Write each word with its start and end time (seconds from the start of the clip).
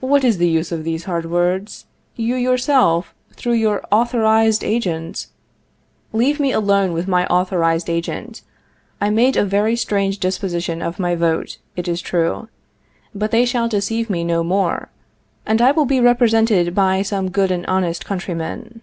What 0.00 0.24
is 0.24 0.38
the 0.38 0.48
use 0.48 0.72
of 0.72 0.82
these 0.82 1.04
hard 1.04 1.24
words? 1.26 1.86
You 2.16 2.34
yourself, 2.34 3.14
through 3.34 3.52
your 3.52 3.84
authorized 3.92 4.64
agent 4.64 5.28
Leave 6.12 6.40
me 6.40 6.50
alone 6.50 6.92
with 6.92 7.06
my 7.06 7.24
authorized 7.26 7.88
agent. 7.88 8.42
I 9.00 9.10
made 9.10 9.36
a 9.36 9.44
very 9.44 9.76
strange 9.76 10.18
disposition 10.18 10.82
of 10.82 10.98
my 10.98 11.14
vote, 11.14 11.58
it 11.76 11.86
is 11.86 12.02
true. 12.02 12.48
But 13.14 13.30
they 13.30 13.44
shall 13.44 13.68
deceive 13.68 14.10
me 14.10 14.24
no 14.24 14.42
more, 14.42 14.90
and 15.46 15.62
I 15.62 15.70
will 15.70 15.86
be 15.86 16.00
represented 16.00 16.74
by 16.74 17.02
some 17.02 17.30
good 17.30 17.52
and 17.52 17.64
honest 17.66 18.04
countryman. 18.04 18.80